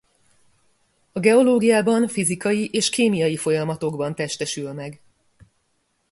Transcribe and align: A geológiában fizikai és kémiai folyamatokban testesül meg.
A 1.11 1.19
geológiában 1.19 2.07
fizikai 2.07 2.69
és 2.71 2.89
kémiai 2.89 3.37
folyamatokban 3.37 4.15
testesül 4.15 4.73
meg. 4.73 5.01